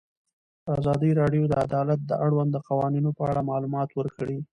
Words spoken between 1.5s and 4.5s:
عدالت د اړونده قوانینو په اړه معلومات ورکړي.